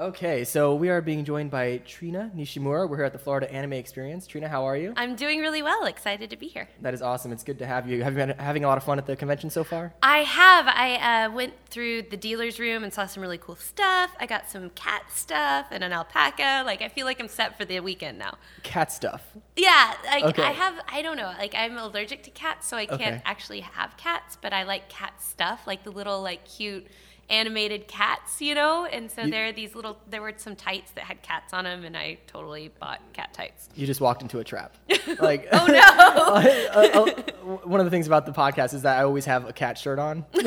[0.00, 2.88] Okay, so we are being joined by Trina Nishimura.
[2.88, 4.26] We're here at the Florida Anime Experience.
[4.26, 4.94] Trina, how are you?
[4.96, 5.84] I'm doing really well.
[5.84, 6.70] Excited to be here.
[6.80, 7.32] That is awesome.
[7.32, 8.02] It's good to have you.
[8.02, 9.92] Have you been having a lot of fun at the convention so far?
[10.02, 10.66] I have.
[10.68, 14.10] I uh, went through the dealer's room and saw some really cool stuff.
[14.18, 16.62] I got some cat stuff and an alpaca.
[16.64, 18.38] Like, I feel like I'm set for the weekend now.
[18.62, 19.22] Cat stuff.
[19.54, 20.42] Yeah, like Okay.
[20.44, 20.80] I have.
[20.88, 21.34] I don't know.
[21.38, 23.22] Like, I'm allergic to cats, so I can't Okay.
[23.26, 24.38] actually have cats.
[24.40, 26.86] But I like cat stuff, like the little like cute
[27.30, 28.84] animated cats, you know.
[28.86, 29.96] And so You- there are these little.
[30.08, 33.68] There were some tights that had cats on them, and I totally bought cat tights.
[33.74, 34.76] You just walked into a trap.
[35.20, 37.56] Like, Oh no!
[37.64, 39.98] one of the things about the podcast is that I always have a cat shirt
[39.98, 40.44] on while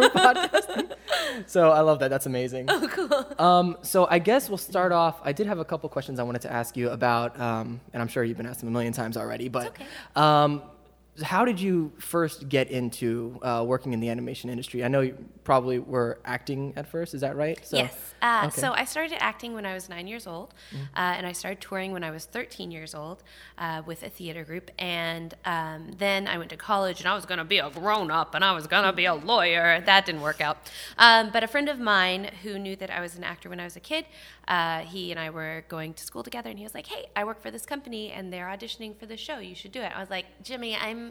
[0.00, 0.92] we're podcasting.
[1.46, 2.08] So I love that.
[2.08, 2.66] That's amazing.
[2.68, 3.44] Oh, cool.
[3.44, 5.20] Um, so I guess we'll start off.
[5.24, 8.08] I did have a couple questions I wanted to ask you about, um, and I'm
[8.08, 9.48] sure you've been asked them a million times already.
[9.48, 9.84] But okay.
[10.14, 10.62] um,
[11.22, 14.84] how did you first get into uh, working in the animation industry?
[14.84, 17.14] I know you probably were acting at first.
[17.14, 17.58] Is that right?
[17.64, 17.94] So, yes.
[18.20, 18.60] Uh, okay.
[18.60, 21.92] So I started acting when I was nine years old, uh, and I started touring
[21.92, 23.22] when I was 13 years old
[23.58, 24.70] uh, with a theater group.
[24.78, 28.10] And um, then I went to college, and I was going to be a grown
[28.10, 29.80] up, and I was going to be a lawyer.
[29.80, 30.58] That didn't work out.
[30.98, 33.64] Um, but a friend of mine who knew that I was an actor when I
[33.64, 34.06] was a kid,
[34.48, 37.24] uh, he and I were going to school together, and he was like, "Hey, I
[37.24, 39.38] work for this company, and they're auditioning for the show.
[39.38, 41.05] You should do it." I was like, "Jimmy, I'm."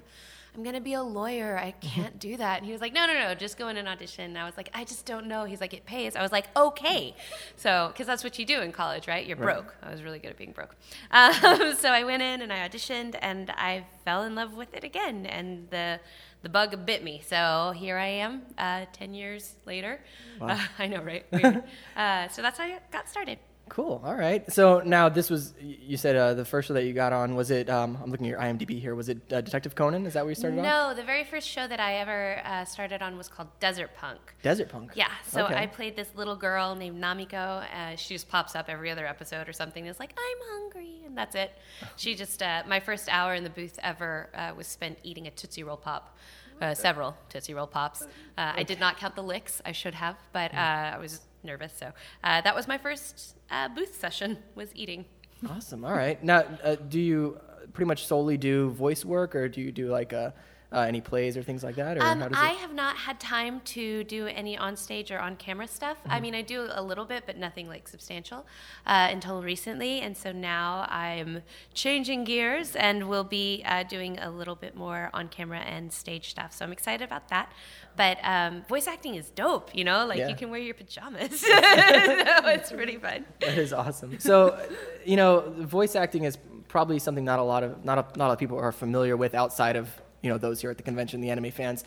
[0.56, 1.58] I'm gonna be a lawyer.
[1.58, 2.58] I can't do that.
[2.60, 4.24] And he was like, no, no, no, just go in and audition.
[4.24, 5.44] And I was like, I just don't know.
[5.44, 6.16] He's like, it pays.
[6.16, 7.14] I was like, okay.
[7.58, 9.26] So, because that's what you do in college, right?
[9.26, 9.56] You're Right.
[9.56, 9.76] broke.
[9.84, 10.74] I was really good at being broke.
[11.12, 11.34] Um,
[11.78, 15.26] so I went in and I auditioned and I fell in love with it again.
[15.26, 16.00] And the
[16.42, 17.22] the bug bit me.
[17.26, 20.00] So here I am, uh, 10 years later.
[20.40, 21.26] Uh, I know, right?
[21.32, 21.64] Weird.
[21.98, 23.40] uh, so that's how I got started.
[23.68, 24.00] Cool.
[24.06, 24.50] All right.
[24.54, 27.50] So now this was you said uh, the first show that you got on was
[27.50, 27.70] it?
[27.70, 28.94] Um, I'm looking at your IMDb here.
[28.94, 30.06] Was it uh, Detective Conan?
[30.06, 30.64] Is that where you started off?
[30.66, 34.20] No, the very first show that I ever uh, started on was called Desert Punk.
[34.44, 34.92] Desert Punk.
[34.94, 35.56] Yeah, so Okay.
[35.56, 37.66] I played this little girl named Namiko.
[37.74, 39.86] Uh, she just pops up every other episode or something.
[39.88, 41.52] It's like, I'm hungry, and that's it.
[41.98, 45.32] She just, uh, my first hour in the booth ever uh, was spent eating a
[45.32, 46.16] Tootsie Roll Pop.
[46.62, 48.04] Uh, several Tootsie Roll Pops.
[48.38, 49.62] Uh, I did not count the licks.
[49.66, 50.58] I should have, but uh,
[50.96, 51.74] I was nervous.
[51.78, 51.92] So
[52.24, 55.06] uh, that was my first uh, booth session, was eating.
[55.50, 55.86] Awesome.
[55.86, 56.24] All right.
[56.24, 57.40] Now, uh, do you
[57.74, 60.32] pretty much solely do voice work, or do you do like uh,
[60.72, 62.58] uh, any plays or things like that, or Um, how does I it?
[62.58, 65.98] have not had time to do any on stage or on camera stuff.
[66.00, 66.12] Mm-hmm.
[66.12, 68.46] I mean, I do a little bit, but nothing like substantial
[68.86, 70.02] uh, until recently.
[70.02, 71.44] And so now I'm
[71.74, 76.30] changing gears and will be uh, doing a little bit more on camera and stage
[76.32, 76.52] stuff.
[76.54, 77.52] So I'm excited about that.
[77.96, 80.06] But um, voice acting is dope, you know?
[80.06, 80.28] Like Yeah.
[80.28, 81.40] you can wear your pajamas.
[81.42, 83.26] so it's pretty fun.
[83.40, 84.20] That is awesome.
[84.20, 84.60] So,
[85.06, 86.38] you know, voice acting is
[86.68, 89.16] probably something not a lot of not a, not a lot of people are familiar
[89.16, 89.88] with outside of
[90.22, 91.84] you know those here at the convention, the anime fans.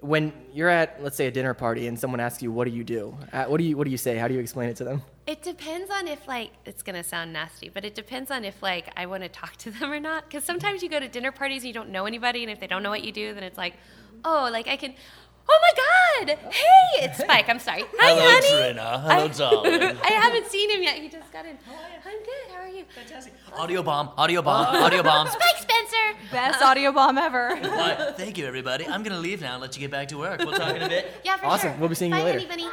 [0.00, 2.82] When you're at let's say a dinner party and someone asks you, "What do you
[2.82, 4.16] do?" Uh, what do you what do you say?
[4.16, 5.02] How do you explain it to them?
[5.26, 8.90] It depends on if like it's gonna sound nasty, but it depends on if like
[8.96, 10.24] I want to talk to them or not.
[10.28, 12.66] Because sometimes you go to dinner parties and you don't know anybody, and if they
[12.66, 13.74] don't know what you do, then it's like,
[14.24, 14.94] oh, like I can.
[15.48, 16.38] Oh my God!
[16.52, 17.48] Hey, it's Spike.
[17.48, 17.82] I'm sorry.
[17.98, 18.72] Hi, Hello, honey.
[18.72, 19.00] Trina.
[19.00, 19.98] Hello, darling.
[20.04, 20.96] I haven't seen him yet.
[20.96, 21.58] He just got in.
[21.68, 22.54] I'm good.
[22.54, 22.84] How are you?
[22.94, 23.34] Fantastic.
[23.52, 25.26] Audio bomb, audio bomb, audio bomb.
[25.26, 25.58] Spike
[26.28, 26.30] Spencer.
[26.32, 27.56] Best audio bomb ever.
[27.56, 28.86] Why, thank you, everybody.
[28.86, 30.38] I'm going to leave now and let you get back to work.
[30.40, 31.06] We'll talk in a bit.
[31.24, 31.70] Yeah, for Awesome.
[31.72, 31.80] sure.
[31.80, 32.38] We'll be seeing you later.
[32.46, 32.68] Honey bunny.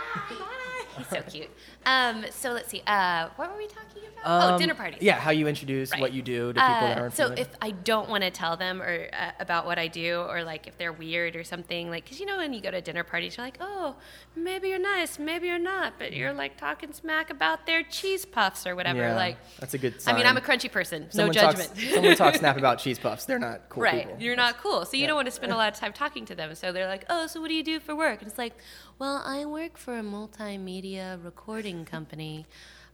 [1.09, 1.49] So cute.
[1.85, 2.81] Um, so let's see.
[2.85, 4.25] Uh, what were we talking about?
[4.49, 5.01] Um, oh, dinner parties.
[5.01, 6.01] Yeah, how you introduce Right.
[6.01, 7.43] what you do to people that Uh, aren't so familiar.
[7.43, 10.67] if I don't want to tell them or uh, about what I do, or like
[10.67, 13.37] if they're weird or something, like because you know when you go to dinner parties,
[13.37, 13.95] you're like, oh,
[14.35, 18.67] maybe you're nice, maybe you're not, but you're like talking smack about their cheese puffs
[18.67, 18.99] or whatever.
[18.99, 21.93] yeah, Like, that's a good I mean, I'm a crunchy person, Someone no talks- judgment.
[21.93, 23.25] someone talks snap about cheese puffs.
[23.25, 24.21] They're not cool right, people.
[24.21, 25.07] you're not cool, so you Yeah.
[25.07, 26.53] don't want to spend a lot of time talking to them.
[26.55, 28.19] So they're like, oh, so what do you do for work?
[28.21, 28.53] And it's like,
[28.99, 32.45] well, I work for a multimedia recording company.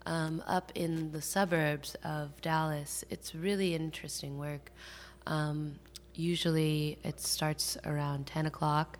[0.08, 3.04] Um, up in the suburbs of Dallas.
[3.10, 4.72] It's really interesting work.
[5.26, 5.80] Um,
[6.14, 9.00] usually it starts around 10 o'clock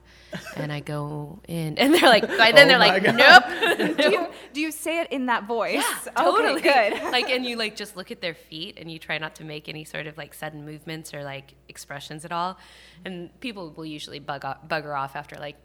[0.58, 3.16] and I go in and they're like, by then Oh they're like, God.
[3.18, 3.98] nope.
[4.00, 5.76] do, you, do you say it in that voice?
[5.76, 6.62] Yeah, Okay, totally.
[6.62, 7.04] good.
[7.12, 9.70] like, and you like just look at their feet and you try not to make
[9.70, 12.58] any sort of like sudden movements or like expressions at all.
[13.06, 15.58] And people will usually bug off, bugger off after like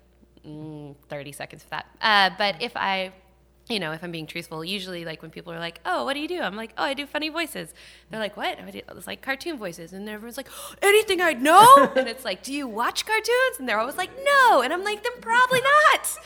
[0.46, 1.86] mm, 30 seconds for that.
[2.00, 3.12] Uh, but if I,
[3.68, 6.20] you know, if I'm being truthful, usually like when people are like, "Oh, what do
[6.20, 7.72] you do?" I'm like, "Oh, I do funny voices."
[8.10, 10.48] They're like, "What?" I do, it's like cartoon voices, and everyone's like,
[10.82, 14.62] "Anything I'd know?" and it's like, "Do you watch cartoons?" And they're always like, "No,"
[14.62, 16.18] and I'm like, "Then probably not."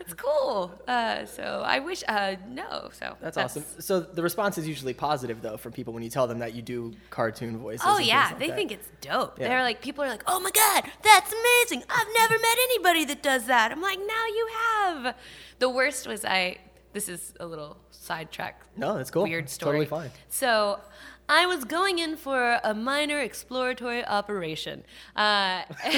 [0.00, 0.72] It's cool.
[0.88, 2.88] Uh, so I wish, uh, no.
[2.92, 3.64] So That's, awesome.
[3.78, 6.62] So the response is usually positive though from people when you tell them that you
[6.62, 7.82] do cartoon voices.
[7.84, 8.56] Oh yeah, like they that.
[8.56, 9.38] think it's dope.
[9.38, 9.48] Yeah.
[9.48, 11.84] They're like, people are like, "Oh my god, that's amazing!
[11.88, 15.16] I've never met anybody that does that." I'm like, "Now you have."
[15.58, 16.58] The worst was I
[16.92, 18.62] this is a little sidetrack.
[18.76, 19.22] No, that's cool.
[19.22, 19.78] Weird It's story.
[19.78, 20.10] totally fine.
[20.28, 20.80] So,
[21.30, 24.82] I was going in for a minor exploratory operation.
[25.14, 25.62] Uh,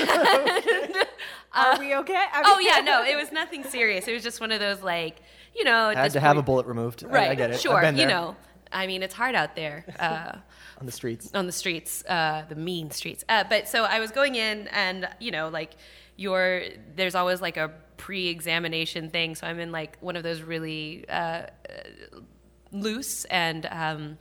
[1.54, 2.14] Are we okay?
[2.32, 4.06] I oh mean- yeah, no, it was nothing serious.
[4.06, 5.22] It was just one of those like,
[5.56, 7.02] you know, at Had this to have a bullet removed.
[7.02, 7.30] Right.
[7.30, 7.60] I, get it.
[7.60, 7.82] Sure.
[7.82, 8.36] You know,
[8.70, 9.86] I mean, it's hard out there.
[9.98, 10.36] Uh,
[10.78, 11.30] on the streets.
[11.32, 13.24] on the streets, uh, the mean streets.
[13.26, 15.76] Uh, but so I was going in, and you know, like
[16.16, 16.62] your
[16.94, 19.34] there's always like a pre-examination thing.
[19.34, 21.46] So I'm in like one of those really uh, uh,
[22.70, 23.66] loose and.
[23.70, 24.18] Um,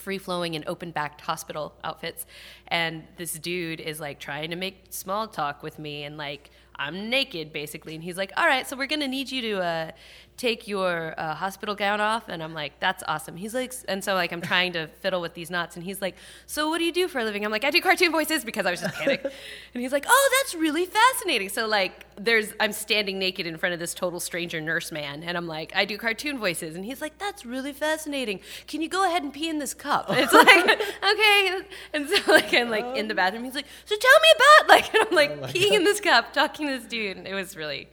[0.00, 2.24] Free flowing and open backed hospital outfits.
[2.68, 7.10] And this dude is like trying to make small talk with me and like, I'm
[7.10, 7.94] naked basically.
[7.94, 9.90] And he's like, All right, so we're gonna need you to uh,
[10.40, 12.30] take your uh, hospital gown off.
[12.30, 13.36] And I'm like, That's awesome.
[13.36, 15.76] He's like, And so like, I'm trying to fiddle with these knots.
[15.76, 16.16] And he's like,
[16.46, 17.44] So what do you do for a living?
[17.44, 19.24] I'm like, I do cartoon voices because I was just panicked.
[19.74, 21.50] and he's like, Oh, that's really fascinating.
[21.50, 25.22] So like, there's, I'm standing naked in front of this total stranger nurse man.
[25.22, 26.74] And I'm like, I do cartoon voices.
[26.74, 28.40] And he's like, That's really fascinating.
[28.66, 30.08] Can you go ahead and pee in this cup?
[30.08, 31.60] And it's like, Okay.
[31.92, 33.44] And so like, I'm like in the bathroom.
[33.44, 36.66] He's like, So tell me about, like, and I'm like peeing in this cup, talking
[36.68, 37.18] to this dude.
[37.18, 37.88] And it was really,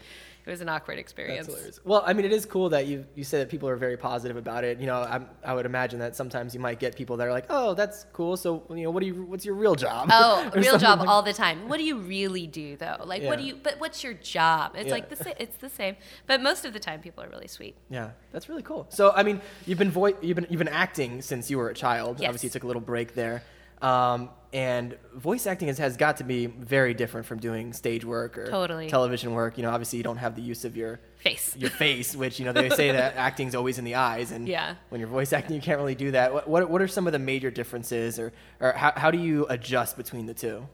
[0.47, 1.45] it was an awkward experience.
[1.47, 1.79] That's hilarious.
[1.83, 4.37] Well, I mean, it is cool that you you say that people are very positive
[4.37, 4.79] about it.
[4.79, 7.45] You know, I, I would imagine that sometimes you might get people that are like,
[7.49, 8.37] "Oh, that's cool.
[8.37, 9.23] So, you know, what do you?
[9.23, 11.67] What's your real job?" Oh, real job like- all the time.
[11.67, 13.03] What do you really do though?
[13.03, 13.55] Like, what do you?
[13.61, 14.71] But what's your job?
[14.75, 14.91] It's Yeah.
[14.93, 15.97] like the it's the same.
[16.27, 17.75] But most of the time, people are really sweet.
[17.89, 18.87] Yeah, that's really cool.
[18.89, 21.73] So, I mean, you've been vo- you've been you've been acting since you were a
[21.75, 22.19] child.
[22.21, 22.29] Yes.
[22.29, 23.43] Obviously, you took a little break there.
[23.81, 28.37] Um, and voice acting has, has got to be very different from doing stage work
[28.37, 28.87] or Totally.
[28.89, 29.57] television work.
[29.57, 31.55] You know, obviously, you don't have the use of your Face.
[31.57, 34.75] your face, which you know they say that acting's always in the eyes, and Yeah.
[34.89, 36.33] when you're voice acting, you can't really do that.
[36.33, 39.45] What what, what are some of the major differences, or or how, how do you
[39.49, 40.65] adjust between the two?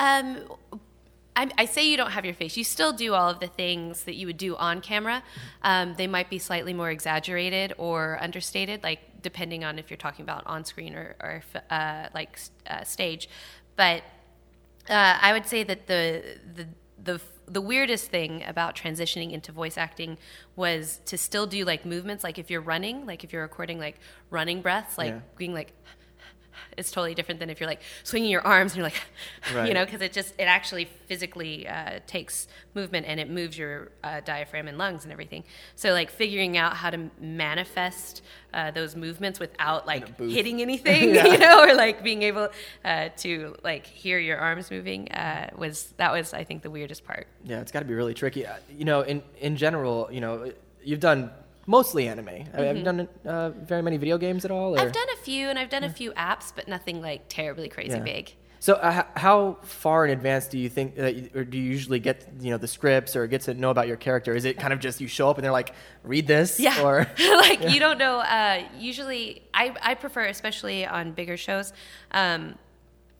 [0.00, 0.38] Um,
[1.40, 2.56] I, I say you don't have your face.
[2.56, 5.22] You still do all of the things that you would do on camera.
[5.62, 10.22] Um, they might be slightly more exaggerated or understated, like depending on if you're talking
[10.22, 12.38] about on screen or, or uh, like
[12.68, 13.28] uh, stage.
[13.76, 14.02] But
[14.88, 16.22] uh, I would say that the
[16.56, 16.66] the
[17.02, 20.18] the the weirdest thing about transitioning into voice acting
[20.56, 23.96] was to still do like movements like if you're running like if you're recording like
[24.30, 25.20] running breaths like Yeah.
[25.36, 25.72] being like
[26.76, 29.02] it's totally different than if you're like swinging your arms and you're like
[29.68, 33.90] you know because it just it actually physically uh, takes movement and it moves your
[34.04, 35.42] uh, diaphragm and lungs and everything
[35.76, 41.26] so like figuring out how to manifest uh, those movements without like hitting anything Yeah.
[41.26, 42.48] you know or like being able
[42.84, 47.04] uh, to like hear your arms moving uh, was that was i think the weirdest
[47.04, 48.46] part Yeah, it's got to be really tricky.
[48.46, 50.52] Uh, You know, in in general, you know,
[50.88, 51.30] you've done
[51.70, 52.46] mostly anime.
[52.52, 54.74] Have you done uh, very many video games at all?
[54.74, 54.76] Or?
[54.76, 54.86] Mm-hmm.
[54.86, 57.96] i've done a few and i've done a few apps but nothing like terribly crazy
[57.98, 58.12] Yeah.
[58.14, 58.24] big
[58.62, 61.98] So, uh, how far in advance do you think that, you, or do you usually
[61.98, 64.34] get, you know, the scripts or get to know about your character?
[64.40, 65.72] Is it kind of just you show up and they're like,
[66.04, 66.60] read this?
[66.60, 66.84] Yeah.
[66.86, 66.96] Or
[67.46, 68.16] like you don't know.
[68.18, 69.22] Uh, usually,
[69.54, 71.72] I, I prefer, especially on bigger shows,
[72.10, 72.56] um,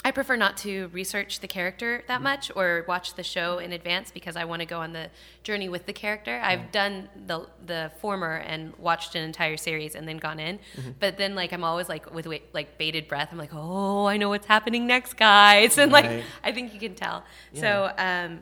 [0.03, 4.11] I prefer not to research the character that much or watch the show in advance
[4.11, 5.11] because I want to go on the
[5.43, 6.41] journey with the character.
[6.43, 10.59] I've done the the former and watched an entire series and then gone in,
[11.01, 13.29] but then like I'm always like with like bated breath.
[13.31, 16.95] I'm like, oh, I know what's happening next, guys, and like I think you can
[16.95, 17.25] tell.
[17.55, 17.93] So.
[17.97, 18.41] Um,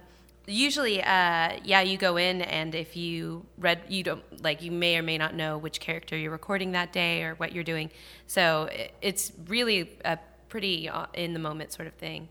[0.51, 4.97] usually uh, yeah you go in and if you read you don't like you may
[4.97, 7.91] or may not know which character you're recording that day or what you're doing
[8.27, 8.67] so
[9.03, 12.28] it's really a pretty uh, in the moment sort of thing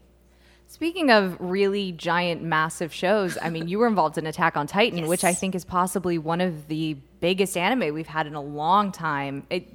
[0.70, 5.08] Speaking of really giant, massive shows, I mean, you were involved in Attack on Titan,
[5.08, 8.92] which I think is possibly one of the biggest anime we've had in a long
[8.92, 9.48] time.
[9.50, 9.66] It,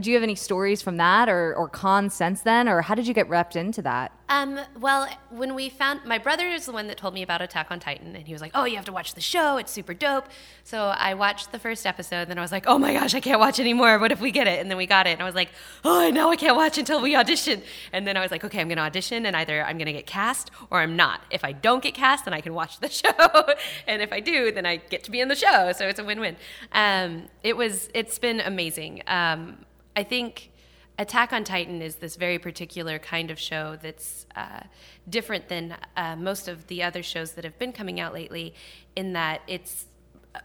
[0.00, 3.08] do you have any stories from that or, or cons since then, or how did
[3.08, 4.12] you get repped into that?
[4.28, 7.70] Um, well, when we found my brother is the one that told me about Attack
[7.70, 9.94] on Titan, and he was like, "Oh, you have to watch the show; it's super
[9.94, 10.26] dope."
[10.64, 13.20] So I watched the first episode, and then I was like, "Oh my gosh, I
[13.20, 13.98] can't watch anymore.
[13.98, 15.48] What if we get it?" And then we got it, and I was like,
[15.82, 18.68] "Oh, now I can't watch until we audition." And then I was like, "Okay, I'm
[18.68, 21.22] going to audition, and either I'm going to get cast or I'm not.
[21.30, 23.54] If I don't get cast, then I can watch the show,
[23.86, 25.72] and if I do, then I get to be in the show.
[25.72, 26.36] So it's a win-win."
[26.72, 29.02] Um, it was, it's been amazing.
[29.06, 29.64] Um,
[29.96, 30.50] I think.
[31.00, 34.62] Attack on Titan is this very particular kind of show that's uh,
[35.08, 38.52] different than uh, most of the other shows that have been coming out lately,
[38.96, 39.86] in that it's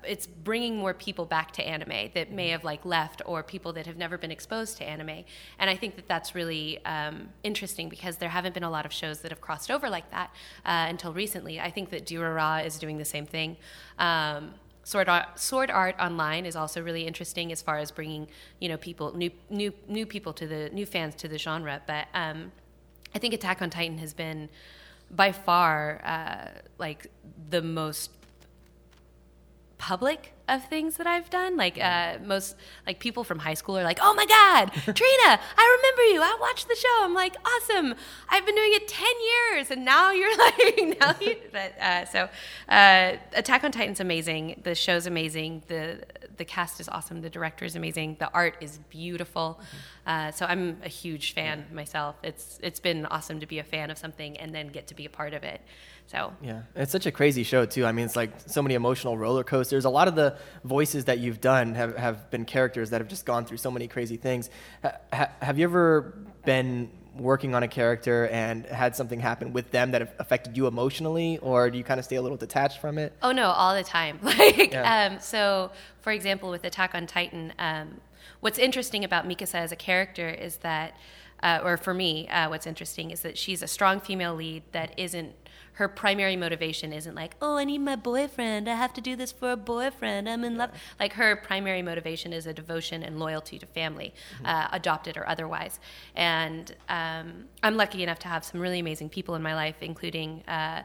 [0.05, 3.85] it's bringing more people back to anime that may have like left or people that
[3.85, 5.23] have never been exposed to anime.
[5.59, 8.93] And i think that that's really um, interesting because there haven't been a lot of
[8.93, 10.31] shows that have crossed over like that
[10.65, 11.59] uh, until recently.
[11.59, 13.57] I think that Durarara is doing the same thing.
[13.99, 18.27] Um, Sword Art, Sword Art Online is also really interesting as far as bringing
[18.59, 21.81] you know people new new new people to the new fans to the genre.
[21.87, 22.51] But um,
[23.15, 24.49] I think Attack on Titan has been
[25.09, 27.07] by far uh, like
[27.49, 28.11] the most
[29.77, 31.55] public of things that I've done.
[31.55, 35.77] Like uh, most, like people from high school are like, "Oh my God, Trina, I
[35.77, 36.21] remember you.
[36.21, 37.95] I watched the show." I'm like, "Awesome!
[38.29, 42.29] I've been doing it ten years, and now you're like, now you." But uh, so,
[42.67, 44.61] uh, Attack on Titan's amazing.
[44.63, 45.63] The show's amazing.
[45.67, 46.03] The
[46.37, 47.21] the cast is awesome.
[47.21, 48.17] The director is amazing.
[48.19, 49.59] The art is beautiful.
[50.05, 52.15] Uh, so I'm a huge fan myself.
[52.23, 55.05] It's it's been awesome to be a fan of something and then get to be
[55.05, 55.61] a part of it.
[56.07, 57.85] So Yeah, it's such a crazy show too.
[57.85, 59.85] I mean, it's like so many emotional roller coasters.
[59.85, 60.32] A lot of the
[60.63, 63.87] voices that you've done have, have been characters that have just gone through so many
[63.87, 64.49] crazy things.
[64.83, 66.13] Ha- ha- have you ever
[66.45, 70.65] been working on a character and had something happen with them that have affected you
[70.65, 73.13] emotionally, or do you kind of stay a little detached from it?
[73.21, 74.17] Oh no, all the time.
[74.23, 75.11] Like, Yeah.
[75.11, 75.71] um, so
[76.01, 78.01] for example, with Attack on Titan, um,
[78.39, 80.97] what's interesting about Mikasa as a character is that,
[81.43, 84.97] uh, or for me, uh, what's interesting is that she's a strong female lead that
[84.97, 85.33] isn't.
[85.73, 88.69] Her primary motivation isn't like, oh, I need my boyfriend.
[88.69, 90.29] I have to do this for a boyfriend.
[90.29, 90.71] I'm in love.
[90.99, 94.13] Like her primary motivation is a devotion and loyalty to family,
[94.45, 95.79] uh, adopted or otherwise.
[96.15, 100.43] And um, I'm lucky enough to have some really amazing people in my life, including.
[100.47, 100.83] Uh,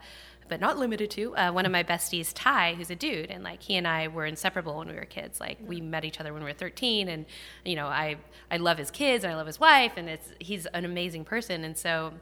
[0.48, 3.62] but not limited to uh, one of my besties ty who's a dude and like
[3.62, 6.42] he and i were inseparable when we were kids like we met each other when
[6.42, 7.26] we were 13 and
[7.66, 8.16] you know i
[8.50, 11.64] i love his kids and i love his wife and it's he's an amazing person
[11.64, 12.14] and so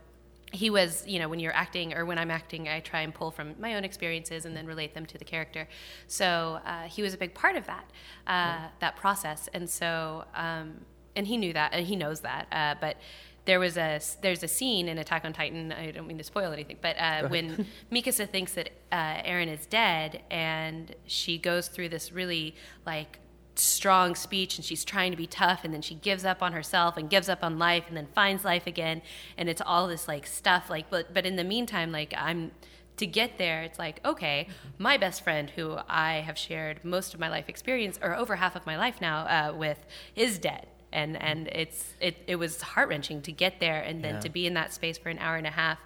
[0.52, 3.30] he was you know when you're acting or when i'm acting i try and pull
[3.30, 5.68] from my own experiences and then relate them to the character.
[6.06, 7.90] So uh, he was a big part of that
[8.26, 9.48] uh, that process.
[9.52, 10.84] And so um,
[11.14, 12.96] and he knew that and he knows that uh, but
[13.44, 15.72] there was a there's a scene in Attack on Titan.
[15.72, 19.66] I don't mean to spoil anything, but uh, when Mikasa thinks that uh, Eren is
[19.66, 23.20] dead, and she goes through this really like
[23.58, 26.96] strong speech, and she's trying to be tough, and then she gives up on herself
[26.96, 29.02] and gives up on life, and then finds life again,
[29.36, 30.68] and it's all this like stuff.
[30.70, 32.50] Like, but but in the meantime, like I'm
[32.96, 34.48] to get there, it's like, okay,
[34.78, 38.56] my best friend, who I have shared most of my life experience, or over half
[38.56, 39.78] of my life now, uh, with,
[40.14, 40.66] is dead.
[40.92, 44.20] And, and it's it, it was heart wrenching to get there and then Yeah.
[44.20, 45.78] to be in that space for an hour and a half.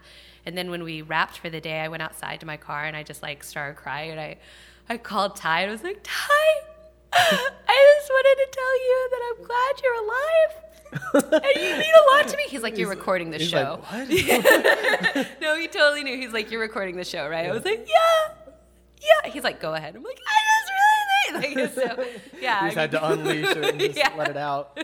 [0.47, 2.97] And then when we wrapped for the day, I went outside to my car and
[2.97, 4.37] I just like started crying and I
[4.89, 6.61] I called Ty and I was like, Ty,
[7.13, 10.53] I just wanted to tell you that I'm glad you're alive.
[11.45, 12.45] and you mean a lot to me.
[12.49, 13.81] He's like, You're recording the He's show.
[13.93, 15.27] like, what?
[15.41, 16.17] no, he totally knew.
[16.17, 18.35] He's like, "You're recording the show, right?" I was like, "Yeah,
[19.25, 22.05] yeah." He's like, "Go ahead." I'm like, "I just really need Like, so,
[22.41, 22.61] yeah.
[22.61, 24.11] you I just had to unleash it and just Yeah.
[24.17, 24.77] let it out.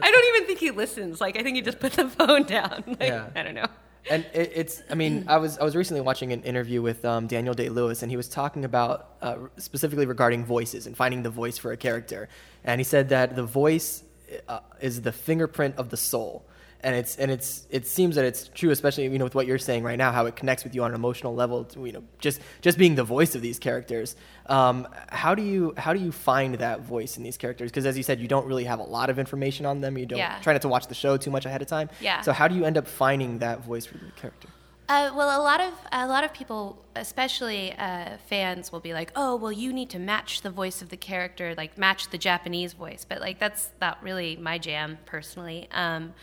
[0.00, 1.20] I don't even think he listens.
[1.20, 2.84] Like, I think he just put the phone down.
[2.86, 3.28] Like, Yeah.
[3.34, 3.66] I don't know.
[4.10, 7.26] And it, it's, I mean, I was I was recently watching an interview with um,
[7.26, 11.30] Daniel Day Lewis, and he was talking about uh, specifically regarding voices and finding the
[11.30, 12.28] voice for a character.
[12.64, 14.02] And he said that the voice
[14.48, 16.47] uh, is the fingerprint of the soul.
[16.80, 19.58] And it's and it's it seems that it's true, especially you know with what you're
[19.58, 21.64] saying right now, how it connects with you on an emotional level.
[21.64, 24.14] To, you know, just just being the voice of these characters.
[24.46, 27.70] Um, how do you how do you find that voice in these characters?
[27.72, 29.98] Because as you said, you don't really have a lot of information on them.
[29.98, 30.38] You don't Yeah.
[30.40, 31.90] try not to watch the show too much ahead of time.
[32.00, 32.20] Yeah.
[32.20, 34.48] So how do you end up finding that voice for the character?
[34.88, 39.10] Uh, well, a lot of a lot of people, especially uh, fans, will be like,
[39.16, 42.72] "Oh, well, you need to match the voice of the character, like match the Japanese
[42.72, 45.68] voice." But like, that's not really my jam personally.
[45.72, 46.14] Um,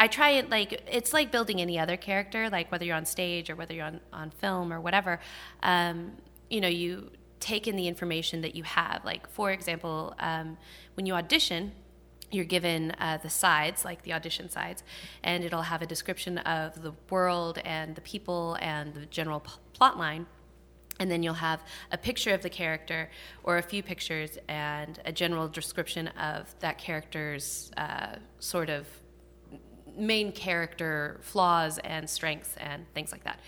[0.00, 3.50] I try it like it's like building any other character, like whether you're on stage
[3.50, 5.20] or whether you're on, on film or whatever.
[5.62, 6.12] Um,
[6.48, 9.04] you know, you take in the information that you have.
[9.04, 10.56] Like, for example, um,
[10.94, 11.72] when you audition,
[12.30, 14.82] you're given uh, the sides, like the audition sides,
[15.22, 19.50] and it'll have a description of the world and the people and the general p-
[19.74, 20.26] plot line.
[20.98, 23.10] And then you'll have a picture of the character
[23.42, 28.86] or a few pictures and a general description of that character's uh, sort of
[30.00, 33.40] main character flaws and strengths and things like that.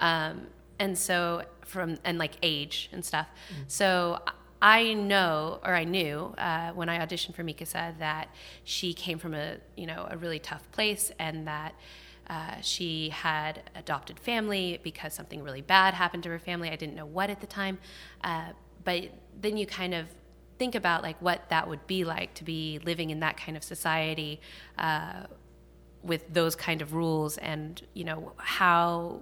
[0.00, 0.46] Um,
[0.78, 3.28] and so from and like age and stuff.
[3.66, 4.18] So
[4.60, 8.28] I know or I knew uh, when I auditioned for Mikasa that
[8.64, 11.74] she came from a you know a really tough place and that.
[12.28, 16.68] Uh, she had adopted family because something really bad happened to her family.
[16.68, 17.78] I didn't know what at the time,
[18.24, 18.48] uh,
[18.82, 19.10] but
[19.40, 20.08] then you kind of
[20.58, 23.62] think about like what that would be like to be living in that kind of
[23.62, 24.40] society
[24.78, 25.26] uh,
[26.06, 29.20] with those kind of rules and you know how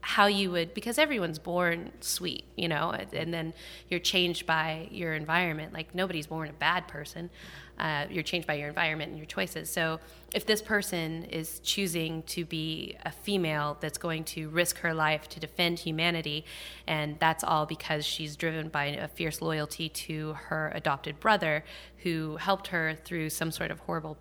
[0.00, 3.52] how you would because everyone's born sweet you know and- then
[3.88, 5.72] you're changed by your environment.
[5.72, 7.30] Like nobody's born a bad person.
[7.78, 9.68] Uh, you're changed by your environment and your choices.
[9.68, 10.00] So
[10.32, 15.28] if this person is choosing to be a female that's going to risk her life
[15.30, 16.44] to defend humanity
[16.86, 21.64] and that's all because she's driven by a fierce loyalty to her adopted brother
[21.98, 24.16] who helped her through some sort of horrible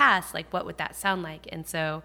[0.00, 2.02] past like what would that sound like and so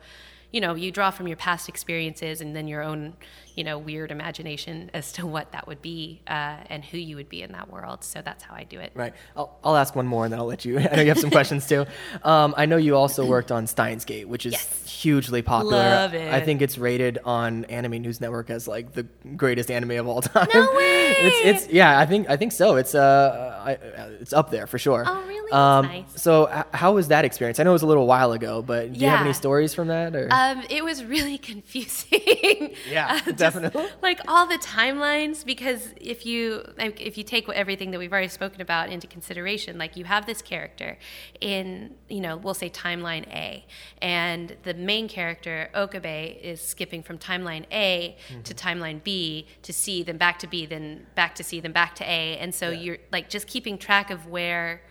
[0.53, 3.13] you know, you draw from your past experiences and then your own,
[3.55, 7.29] you know, weird imagination as to what that would be uh, and who you would
[7.29, 8.03] be in that world.
[8.03, 8.91] So that's how I do it.
[8.93, 9.13] Right.
[9.38, 10.77] I'll, I'll ask one more and then I'll let you.
[10.91, 11.86] I know you have some questions too.
[12.21, 14.89] Um, I know you also worked on Steins Gate, which is Yes.
[14.89, 15.77] hugely popular.
[15.77, 16.33] Love it.
[16.33, 19.03] I think it's rated on Anime News Network as like the
[19.38, 20.50] greatest anime of all time.
[20.53, 21.12] No way!
[21.17, 21.98] It's it's yeah.
[21.98, 22.75] I think I think so.
[22.75, 23.71] It's uh, I,
[24.19, 25.05] it's up there for sure.
[25.07, 26.03] Oh, Um, nice.
[26.22, 27.60] So h- how was that experience?
[27.60, 29.88] I know it was a little while ago, but do you have any stories from
[29.89, 30.15] that?
[30.15, 32.75] Or Um, it was really confusing.
[32.89, 33.86] Yeah, just, definitely.
[34.01, 38.27] Like all the timelines, because if you like, if you take everything that we've already
[38.27, 40.98] spoken about into consideration, like you have this character
[41.39, 43.65] in, you know, we'll say timeline A,
[44.01, 50.03] and the main character Okabe is skipping from timeline A to timeline B to C,
[50.03, 52.98] then back to B, then back to C, then back to A, and so you're
[53.12, 54.81] like just keeping track of where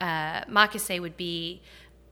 [0.00, 1.62] uh, Makise would be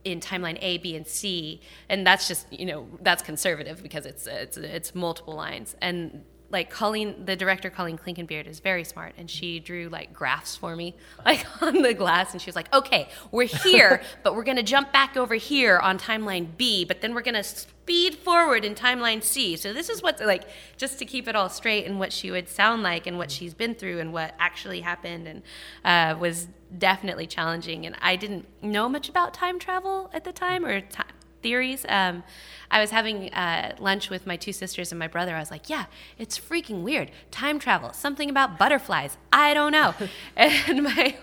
[0.05, 4.27] in timeline A, B, and C, and that's just you know that's conservative because it's
[4.27, 6.25] it's it's multiple lines and.
[6.51, 10.77] Like Colleen, the director Colleen Klinkenbeard is very smart, and she drew like graphs for
[10.77, 14.63] me, like on the glass, and she was like, "Okay, we're here, but we're gonna
[14.63, 19.23] jump back over here on timeline B, but then we're gonna speed forward in timeline
[19.23, 19.57] C.
[19.57, 20.45] So this is what's like,
[20.77, 23.55] just to keep it all straight and what she would sound like and what she's
[23.55, 25.43] been through and what actually happened, and
[25.85, 26.49] uh, was
[26.79, 27.87] definitely challenging.
[27.87, 31.03] And I didn't know much about time travel at the time or ti
[31.43, 31.85] theories.
[31.89, 32.23] Um,
[32.71, 35.35] I was having uh, lunch with my two sisters and my brother.
[35.37, 35.87] I was like, "Yeah,
[36.19, 37.11] it's freaking weird.
[37.31, 37.93] Time travel.
[37.93, 39.17] Something about butterflies.
[39.33, 39.95] I don't know."
[40.37, 41.17] and my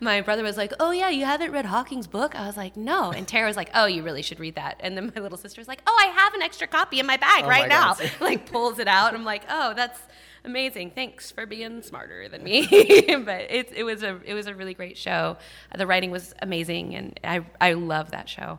[0.00, 3.12] my brother was like, "Oh yeah, you haven't read Hawking's book?" I was like, "No."
[3.12, 5.60] And Tara was like, "Oh, you really should read that." And then my little sister
[5.60, 7.96] was like, "Oh, I have an extra copy in my bag Oh right my now."
[8.20, 9.14] Like pulls it out.
[9.14, 10.00] I'm like, "Oh, that's."
[10.42, 10.92] Amazing!
[10.92, 12.62] Thanks for being smarter than me.
[12.66, 15.36] but it, it was a it was a really great show.
[15.76, 18.58] The writing was amazing, and I I love that show.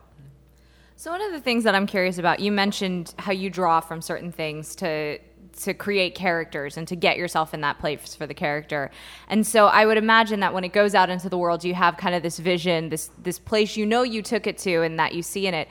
[0.96, 4.00] So one of the things that I'm curious about, you mentioned how you draw from
[4.00, 5.18] certain things to
[5.60, 8.90] to create characters and to get yourself in that place for the character.
[9.28, 11.96] And so I would imagine that when it goes out into the world, you have
[11.96, 15.14] kind of this vision, this this place you know you took it to and that
[15.14, 15.68] you see in it.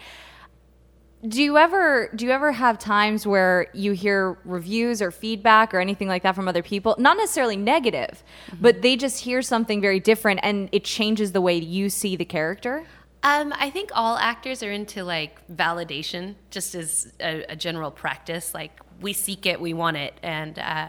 [1.27, 5.79] Do you ever do you ever have times where you hear reviews or feedback or
[5.79, 6.95] anything like that from other people?
[6.97, 8.57] Not necessarily negative, mm-hmm.
[8.61, 12.25] but they just hear something very different and it changes the way you see the
[12.25, 12.85] character?
[13.23, 18.53] Um, I think all actors are into like validation, just as a, a general practice.
[18.53, 20.87] Like we seek it, we want it, and uh,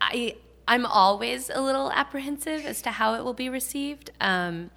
[0.00, 0.36] I
[0.68, 4.10] I'm always a little apprehensive as to how it will be received.
[4.20, 4.70] Um,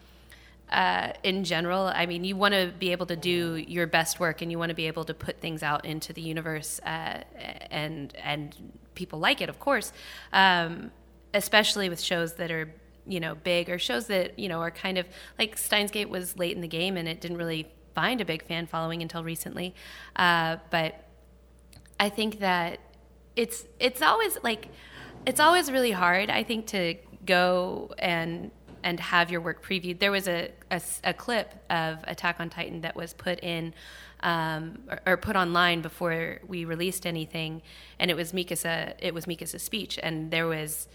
[0.72, 4.42] uh, in general, I mean, you want to be able to do your best work,
[4.42, 7.24] and you want to be able to put things out into the universe, uh,
[7.70, 8.56] and and
[8.96, 9.92] people like it, of course.
[10.32, 10.92] Um,
[11.34, 12.74] especially with shows that are
[13.06, 15.06] you know big or shows that you know are kind of
[15.38, 18.44] like Steins Gate was late in the game, and it didn't really find a big
[18.44, 19.74] fan following until recently.
[20.16, 21.08] Uh, but
[22.00, 22.80] I think that
[23.36, 24.70] it's it's always like
[25.26, 26.30] it's always really hard.
[26.30, 28.52] I think to go and
[28.84, 30.00] and have your work previewed.
[30.00, 33.74] There was a, a, a clip of Attack on Titan that was put in
[34.20, 37.62] um, or, or put online before we released anything,
[38.00, 38.94] and it was Mikasa.
[39.00, 40.88] It was Mikasa's speech, and there was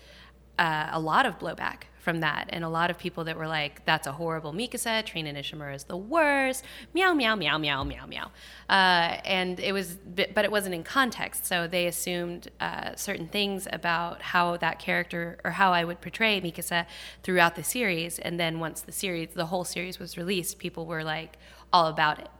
[0.58, 3.84] uh, a lot of blowback from that, and a lot of people that were like,
[3.84, 5.04] "That's a horrible Mikasa.
[5.04, 8.30] Trina Nishimura is the worst." Meow meow meow meow meow meow.
[8.70, 9.98] Uh, and it was,
[10.34, 15.36] but it wasn't in context, so they assumed uh, certain things about how that character
[15.44, 16.86] or how I would portray Mikasa
[17.22, 18.18] throughout the series.
[18.18, 21.36] And then once the series, the whole series was released, people were like
[21.74, 22.30] all about it.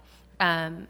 [0.41, 0.89] Um,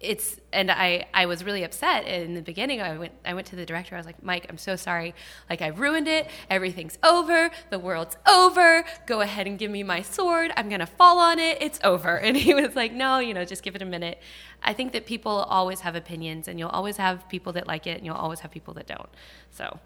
[0.00, 2.80] it's and I I was really upset in the beginning.
[2.80, 3.94] I went I went to the director.
[3.94, 5.14] I was like, Mike, I'm so sorry.
[5.50, 6.26] Like I've ruined it.
[6.48, 7.50] Everything's over.
[7.68, 8.84] The world's over.
[9.06, 10.52] Go ahead and give me my sword.
[10.56, 11.58] I'm gonna fall on it.
[11.60, 12.18] It's over.
[12.30, 14.20] And he was like, No, you know, just give it a minute.
[14.62, 17.96] I think that people always have opinions, and you'll always have people that like it,
[17.96, 19.08] and you'll always have people that don't.
[19.50, 19.80] So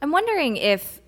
[0.00, 1.02] I'm wondering if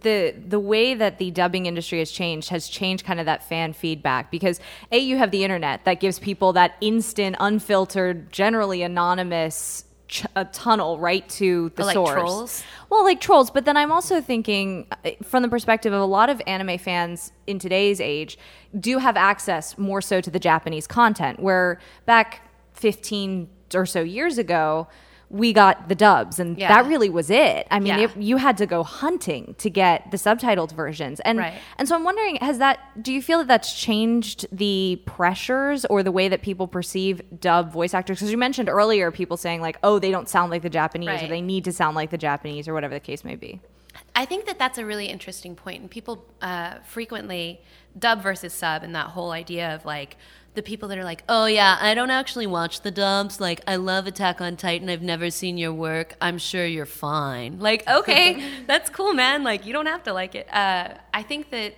[0.00, 3.72] the the way that the dubbing industry has changed has changed kind of that fan
[3.72, 4.60] feedback because
[4.92, 10.44] a you have the internet that gives people that instant unfiltered generally anonymous ch- a
[10.46, 12.64] tunnel right to the like source trolls?
[12.90, 16.28] well like trolls but then i'm also thinking uh, from the perspective of a lot
[16.28, 18.38] of anime fans in today's age
[18.78, 24.38] do have access more so to the japanese content where back 15 or so years
[24.38, 24.86] ago
[25.28, 26.68] we got the dubs and Yeah.
[26.68, 28.04] that really was it i mean Yeah.
[28.04, 31.54] it, you had to go hunting to get the subtitled versions and Right.
[31.78, 36.02] and so i'm wondering has that do you feel that that's changed the pressures or
[36.04, 39.78] the way that people perceive dub voice actors because you mentioned earlier people saying like
[39.82, 42.68] oh they don't sound like the japanese or they need to sound like the japanese
[42.68, 43.60] or whatever the case may be
[44.14, 47.62] I think that that's a really interesting point, and people uh, frequently
[47.98, 50.18] dub versus sub, and that whole idea of like
[50.56, 53.40] the people that are like, "Oh yeah, I don't actually watch the dubs.
[53.40, 54.88] Like, I love Attack on Titan.
[54.88, 56.16] I've never seen your work.
[56.20, 59.44] I'm sure you're fine." Like, okay, that's cool, man.
[59.44, 60.52] Like, you don't have to like it.
[60.52, 61.74] Uh, I think that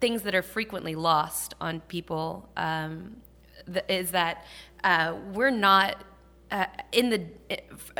[0.00, 3.16] things that are frequently lost on people um,
[3.72, 4.44] th- is that
[4.84, 5.96] uh, we're not
[6.50, 7.26] uh, in the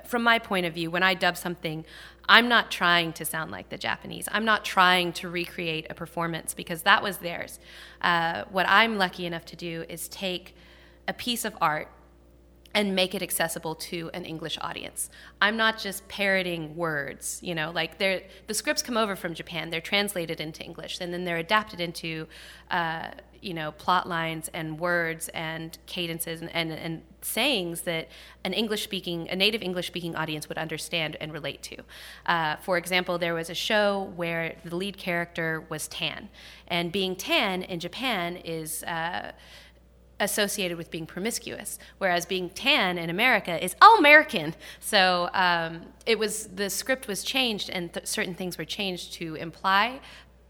[0.07, 1.85] from my point of view when I dub something.
[2.31, 4.29] I'm not trying to sound like the Japanese.
[4.31, 7.59] I'm not trying to recreate a performance because that was theirs.
[8.01, 10.55] Uh, what I'm lucky enough to do is take
[11.09, 11.89] a piece of art
[12.73, 15.11] and make it accessible to an English audience.
[15.43, 19.81] I'm not just parroting words, you know, like the scripts come over from Japan, they're
[19.81, 22.29] translated into English, and then they're adapted into,
[22.71, 23.09] uh,
[23.43, 28.09] you know, plot lines and words and cadences and, and, and sayings that
[28.45, 31.77] an English speaking, a native English speaking audience would understand and relate to.
[32.27, 36.29] Uh, for example, there was a show where the lead character was tan,
[36.69, 38.85] and being tan in Japan is.
[38.85, 39.33] Uh,
[40.21, 44.55] associated with being promiscuous, whereas being tan in America is all American.
[44.79, 49.35] So um, it was the script was changed, and th- certain things were changed to
[49.35, 50.01] imply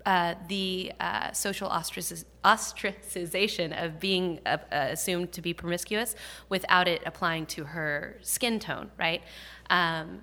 [0.06, 6.16] uh, the uh, social ostracization of being uh, assumed to be promiscuous
[6.48, 9.22] without it applying to her skin tone, right?
[9.68, 10.22] Um,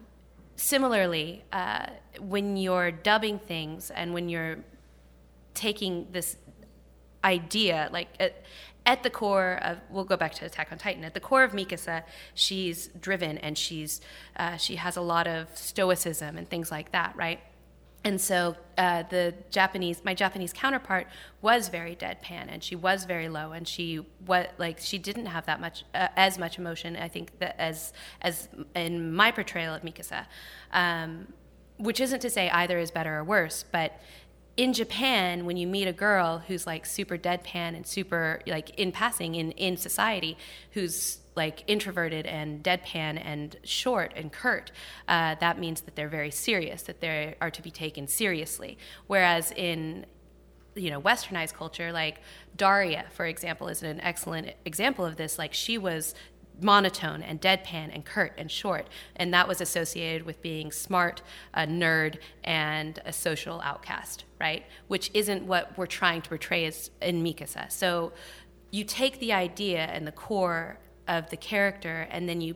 [0.56, 1.86] similarly, uh,
[2.20, 4.58] when you're dubbing things and when you're
[5.54, 6.38] taking this
[7.24, 8.28] idea, like uh,
[8.88, 11.04] at the core of we'll go back to attack on titan.
[11.04, 14.02] At the core of mikasa she's driven and she's
[14.38, 17.40] uh, she has a lot of stoicism and things like that right?
[18.06, 21.08] And so uh, the japanese my japanese counterpart
[21.42, 25.46] was very deadpan and she was very low and she what like she didn't have
[25.48, 29.82] that much uh, as much emotion i think that as as in my portrayal of
[29.82, 30.26] mikasa.
[30.72, 31.34] Um,
[31.80, 34.00] which isn't to say either is better or worse but
[34.58, 38.92] in Japan, when you meet a girl who's like super deadpan and super like in
[38.92, 40.38] passing in in society,
[40.72, 44.72] who's like introverted and deadpan and short and curt,
[45.08, 48.78] uh, that means that they're very serious, that they are to be taken seriously.
[49.06, 50.06] Whereas in
[50.76, 52.22] you know westernized culture like
[52.56, 56.14] daria for example is an excellent example of this like she was
[56.62, 58.88] monotone and deadpan and curt and short.
[59.16, 61.22] And that was associated with being smart,
[61.54, 64.66] a nerd, and a social outcast, right?
[64.88, 67.72] Which isn't what we're trying to portray as in Mikasa.
[67.72, 68.14] So
[68.72, 72.56] you take the idea and the core of the character and then you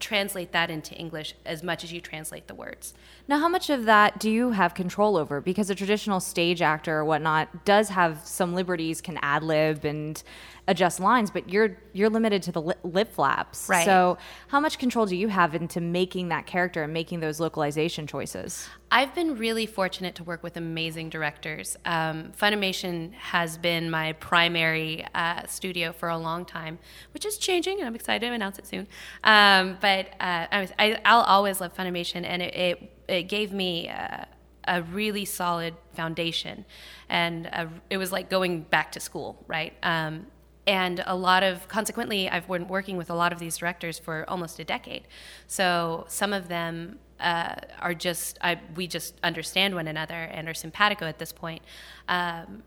[0.00, 2.94] translate that into English as much as you translate the words.
[3.26, 5.40] Now, how much of that do you have control over?
[5.40, 10.22] Because a traditional stage actor or whatnot does have some liberties, can ad lib and
[10.68, 13.68] adjust lines, but you're you're limited to the lip, lip flaps.
[13.68, 13.84] Right.
[13.84, 18.06] So, how much control do you have into making that character and making those localization
[18.06, 18.68] choices?
[18.92, 21.76] I've been really fortunate to work with amazing directors.
[21.84, 26.78] Um, Funimation has been my primary uh, studio for a long time,
[27.12, 28.86] which is changing, and I'm excited to announce it soon.
[29.24, 33.88] Um, but uh, I, I'll always love Funimation, and it, it, it gave me.
[33.88, 34.24] Uh,
[34.70, 36.62] a really solid foundation,
[37.08, 39.72] and a, it was like going back to school, right?
[39.82, 40.26] Um,
[40.68, 44.24] and a lot of consequently i've been working with a lot of these directors for
[44.28, 45.08] almost a decade.
[45.46, 50.54] So some of them uh, are just I, we just understand one another and are
[50.54, 51.62] simpatico at this point.
[52.08, 52.62] Um,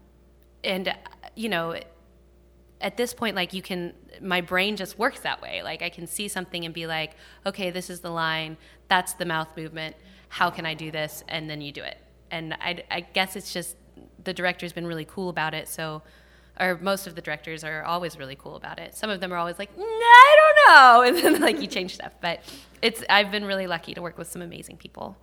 [0.63, 0.93] and
[1.35, 1.79] you know
[2.81, 5.61] at this point like you can my brain just works that way.
[5.61, 7.11] Like i can see something and be like
[7.45, 8.57] okay this is the line.
[8.87, 9.95] That's the mouth movement.
[10.27, 11.23] How can i do this?
[11.27, 11.99] And then you do it.
[12.31, 13.77] And i, I guess it's just
[14.23, 15.69] the director's been really cool about it.
[15.69, 16.01] So
[16.59, 18.95] or most of the directors are always really cool about it.
[18.95, 21.95] Some of them are always like, nah, I don't know, and then like you change
[21.95, 22.13] stuff.
[22.21, 22.41] But
[22.81, 25.17] it's I've been really lucky to work with some amazing people.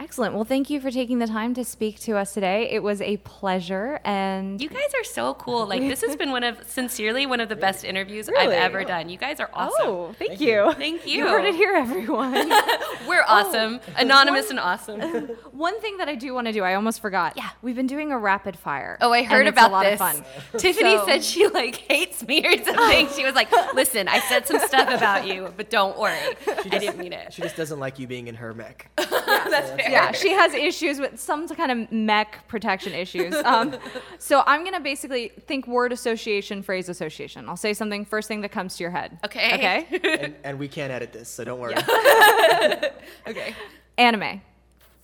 [0.00, 0.32] Excellent.
[0.32, 2.70] Well, thank you for taking the time to speak to us today.
[2.70, 5.66] It was a pleasure, and you guys are so cool.
[5.66, 8.54] Like this has been one of sincerely one of the best interviews really?
[8.54, 9.08] I've ever done.
[9.08, 9.74] You guys are awesome.
[9.80, 10.72] Oh, thank, thank you.
[10.74, 11.24] Thank you.
[11.24, 12.48] You heard it here, everyone.
[13.18, 15.00] We're awesome, oh, anonymous one, and awesome.
[15.50, 17.36] One thing that I do want to do, I almost forgot.
[17.36, 18.96] Yeah, we've been doing a rapid fire.
[19.00, 19.94] Oh, I heard about a lot this.
[19.94, 20.24] Of fun.
[20.58, 21.06] Tiffany so.
[21.06, 23.08] said she like hates me or something.
[23.16, 26.16] she was like, "Listen, I said some stuff about you, but don't worry,
[26.62, 28.88] she I didn't mean it." She just doesn't like you being in her mech.
[29.00, 29.06] yeah,
[29.50, 29.90] that's fair.
[29.90, 33.34] Yeah, she has issues with some kind of mech protection issues.
[33.34, 33.76] Um,
[34.18, 37.48] so I'm gonna basically think word association, phrase association.
[37.48, 39.18] I'll say something first thing that comes to your head.
[39.24, 39.54] Okay.
[39.54, 40.18] Okay.
[40.20, 41.74] and, and we can't edit this, so don't worry.
[41.76, 42.90] Yeah.
[43.26, 43.54] Okay.
[43.96, 44.40] Anime.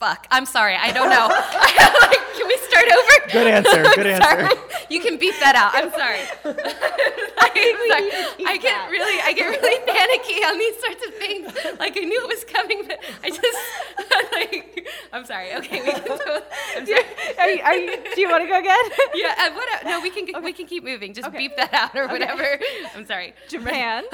[0.00, 0.26] Fuck.
[0.30, 0.76] I'm sorry.
[0.76, 1.28] I don't know.
[1.30, 3.32] like, can we start over?
[3.32, 3.82] Good answer.
[3.94, 4.50] Good answer.
[4.90, 5.72] You can beep that out.
[5.74, 6.20] I'm sorry.
[6.44, 8.46] I'm sorry.
[8.46, 11.78] I get really, I get really panicky on these sorts of things.
[11.78, 15.54] Like I knew it was coming, but I just like I'm sorry.
[15.54, 16.40] Okay, we can go.
[16.76, 17.02] I'm sorry.
[17.38, 18.84] Are you, are you, do you want to go again?
[19.14, 21.14] Yeah, uh, what, no, we can we can keep moving.
[21.14, 21.38] Just Okay.
[21.38, 22.58] beep that out or whatever.
[22.94, 23.32] I'm sorry.
[23.48, 24.04] Japan.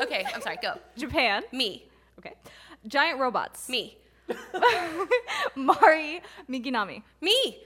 [0.00, 0.58] okay, I'm sorry.
[0.62, 0.78] Go.
[0.96, 1.42] Japan.
[1.52, 1.84] Me.
[2.18, 2.34] Okay.
[2.86, 3.68] Giant robots.
[3.68, 3.96] Me.
[5.56, 7.02] Mari Makinami.
[7.20, 7.58] Me.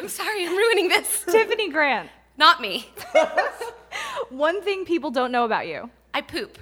[0.00, 0.46] I'm sorry.
[0.46, 1.24] I'm ruining this.
[1.30, 2.10] Tiffany Grant.
[2.36, 2.88] Not me.
[4.30, 5.90] One thing people don't know about you.
[6.14, 6.58] I poop.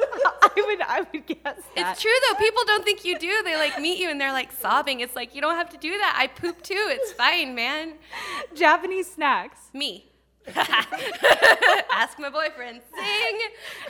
[0.00, 1.92] I would I would guess that.
[1.92, 2.36] It's true though.
[2.36, 3.42] People don't think you do.
[3.42, 5.00] They like meet you and they're like sobbing.
[5.00, 6.16] It's like you don't have to do that.
[6.18, 6.86] I poop too.
[6.88, 7.94] It's fine, man.
[8.54, 9.70] Japanese snacks.
[9.72, 10.07] Me.
[11.92, 12.80] Ask my boyfriend.
[12.94, 13.38] Sing.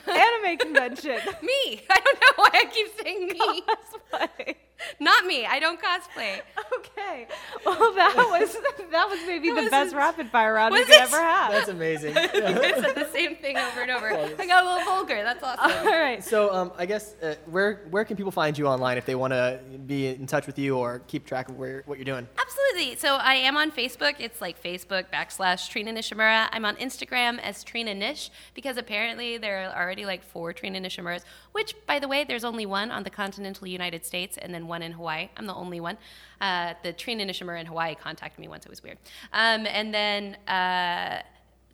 [0.07, 1.19] Anime convention.
[1.41, 1.81] Me.
[1.89, 3.63] I don't know why I keep saying me.
[3.67, 4.55] Cosplay.
[4.99, 5.45] Not me.
[5.45, 6.41] I don't cosplay.
[6.79, 7.27] Okay.
[7.65, 8.53] Well, that was
[8.91, 9.97] that was maybe the was best it?
[9.97, 11.01] rapid fire round we could it?
[11.01, 11.51] ever have.
[11.51, 12.17] That's amazing.
[12.17, 14.07] I said the same thing over and over.
[14.11, 15.23] I got a little vulgar.
[15.23, 15.87] That's awesome.
[15.87, 16.23] All right.
[16.23, 19.33] So um, I guess uh, where where can people find you online if they want
[19.33, 22.27] to be in touch with you or keep track of where what you're doing?
[22.39, 22.95] Absolutely.
[22.97, 24.15] So I am on Facebook.
[24.19, 26.47] It's like Facebook backslash Trina Nishimura.
[26.51, 31.23] I'm on Instagram as Trina Nish because apparently there are already like four Trina Nishimuras,
[31.51, 34.81] which, by the way, there's only one on the continental United States and then one
[34.81, 35.29] in Hawaii.
[35.35, 35.97] I'm the only one.
[36.39, 38.65] Uh, the Trina Nishimura in Hawaii contacted me once.
[38.65, 38.97] It was weird.
[39.33, 40.35] Um, and then.
[40.47, 41.23] Uh,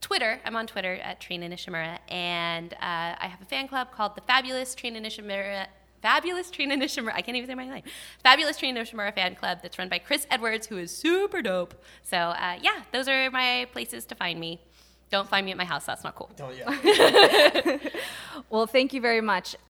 [0.02, 0.40] Twitter.
[0.46, 4.22] I'm on Twitter at Trina Nishimura, and uh, I have a fan club called the
[4.22, 5.66] Fabulous Trina Nishimura.
[6.04, 7.14] Fabulous Trina Nishimura.
[7.16, 7.82] I can't even say my name.
[8.22, 11.74] Fabulous Trina Nishimura fan club that's run by Chris Edwards, who is super dope.
[12.04, 14.62] So uh, yeah, those are my places to find me.
[15.10, 15.86] Don't find me at my house.
[15.86, 16.30] That's not cool.
[16.40, 17.78] Oh yeah.
[18.50, 19.56] Well, thank you very much.